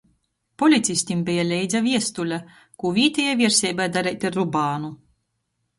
Policistim 0.61 1.19
beja 1.27 1.43
leidza 1.49 1.81
viestule, 1.89 2.41
kū 2.85 2.95
vītejai 2.97 3.39
vierseibai 3.45 3.91
dareit 3.99 4.29
ar 4.31 4.39
Rubānu. 4.41 4.93